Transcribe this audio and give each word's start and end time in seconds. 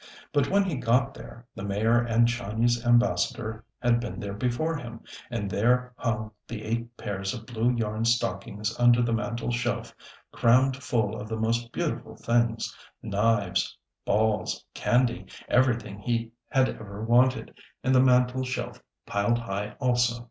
But 0.33 0.49
when 0.49 0.63
he 0.63 0.77
got 0.77 1.13
there, 1.13 1.45
the 1.53 1.61
Mayor 1.61 1.99
and 1.99 2.27
Chinese 2.27 2.83
Ambassador 2.83 3.63
had 3.79 3.99
been 3.99 4.19
there 4.19 4.33
before 4.33 4.75
him, 4.75 5.03
and 5.29 5.47
there 5.47 5.93
hung 5.95 6.31
the 6.47 6.63
eight 6.63 6.97
pairs 6.97 7.35
of 7.35 7.45
blue 7.45 7.69
yarn 7.71 8.03
stockings 8.05 8.75
under 8.79 9.03
the 9.03 9.13
mantel 9.13 9.51
shelf, 9.51 9.93
crammed 10.31 10.77
full 10.77 11.21
of 11.21 11.29
the 11.29 11.37
most 11.37 11.71
beautiful 11.71 12.15
things 12.15 12.75
knives, 13.03 13.77
balls, 14.03 14.65
candy 14.73 15.27
everything 15.47 15.99
he 15.99 16.31
had 16.49 16.67
ever 16.67 17.03
wanted, 17.03 17.53
and 17.83 17.93
the 17.93 18.01
mantel 18.01 18.43
shelf 18.43 18.81
piled 19.05 19.37
high 19.37 19.75
also. 19.79 20.19